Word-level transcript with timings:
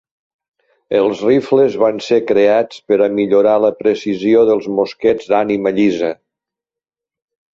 Els 0.99 1.19
rifles 1.25 1.75
van 1.81 1.99
ser 2.05 2.17
creats 2.31 2.79
per 2.91 2.97
a 3.07 3.09
millorar 3.19 3.53
la 3.65 3.71
precisió 3.83 4.41
dels 4.49 4.69
mosquets 4.79 5.31
d'ànima 5.35 5.77
llisa. 5.79 6.11